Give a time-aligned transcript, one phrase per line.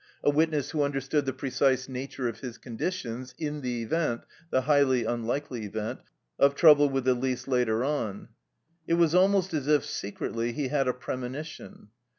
[0.23, 5.05] A witness who understood the precise nature of his conditions, in the event, the highly
[5.05, 5.99] unlikely event,
[6.39, 8.29] of trouble with Elise later on.
[8.87, 11.89] (It was almost as if, secretly, he had a premonition.)